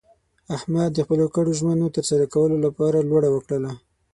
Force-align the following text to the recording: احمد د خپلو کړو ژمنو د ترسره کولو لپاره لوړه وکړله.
احمد 0.55 0.89
د 0.93 0.99
خپلو 1.05 1.25
کړو 1.35 1.51
ژمنو 1.59 1.85
د 1.89 1.93
ترسره 1.95 2.25
کولو 2.33 2.55
لپاره 2.65 3.05
لوړه 3.09 3.29
وکړله. 3.31 3.71